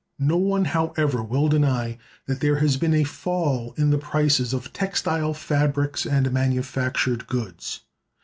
No 0.17 0.37
one, 0.37 0.65
however, 0.65 1.21
will 1.21 1.47
deny 1.47 1.99
that 2.25 2.39
there 2.39 2.57
has 2.57 2.75
been 2.75 2.95
a 2.95 3.03
fall 3.03 3.75
in 3.77 3.91
the 3.91 3.99
prices 3.99 4.51
of 4.51 4.73
textile 4.73 5.35
fabrics 5.35 6.07
and 6.07 6.31
manufactured 6.31 7.27
goods. 7.27 7.81